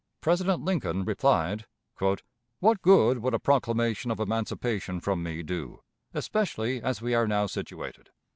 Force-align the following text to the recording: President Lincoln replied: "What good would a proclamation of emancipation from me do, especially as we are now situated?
President 0.19 0.63
Lincoln 0.63 1.05
replied: 1.05 1.67
"What 2.57 2.81
good 2.81 3.19
would 3.19 3.35
a 3.35 3.39
proclamation 3.39 4.09
of 4.09 4.19
emancipation 4.19 4.99
from 4.99 5.21
me 5.21 5.43
do, 5.43 5.83
especially 6.11 6.81
as 6.81 7.03
we 7.03 7.13
are 7.13 7.27
now 7.27 7.45
situated? 7.45 8.09